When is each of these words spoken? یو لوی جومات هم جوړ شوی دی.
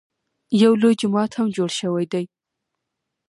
یو 0.61 0.71
لوی 0.81 0.93
جومات 0.99 1.31
هم 1.35 1.47
جوړ 1.57 1.69
شوی 1.79 2.05
دی. 2.13 2.25